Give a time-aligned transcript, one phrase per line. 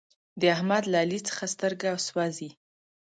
[0.39, 2.49] د احمد له علي څخه سترګه سوزي.